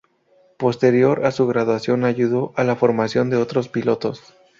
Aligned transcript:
Posterior 0.57 1.27
a 1.27 1.31
su 1.31 1.45
graduación 1.45 2.05
ayudó 2.05 2.53
a 2.55 2.63
la 2.63 2.75
formación 2.75 3.29
de 3.29 3.37
otros 3.37 3.69
pilotos. 3.69 4.33